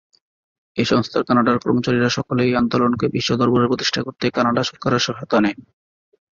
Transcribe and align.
এই 0.77 0.85
সংস্থার 0.85 1.23
কানাডার 1.27 1.61
কর্মচারীরা 1.63 2.09
সকলে 2.09 2.41
এই 2.47 2.53
আন্দোলনকে 2.55 3.05
বিশ্ব 3.07 3.31
দরবারে 3.35 3.69
প্রতিষ্ঠা 3.71 4.01
করতে 4.03 4.25
কানাডা 4.29 4.61
সরকারের 4.63 5.05
সহায়তা 5.05 5.37
নেয়। 5.43 5.57